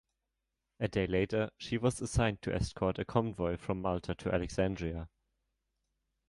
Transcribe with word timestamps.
A 0.79 0.87
day 0.87 1.05
later, 1.05 1.51
she 1.59 1.77
was 1.77 2.01
assigned 2.01 2.41
to 2.41 2.51
escort 2.55 2.97
a 2.97 3.05
convoy 3.05 3.55
from 3.55 3.83
Malta 3.83 4.15
to 4.15 4.33
Alexandria. 4.33 5.09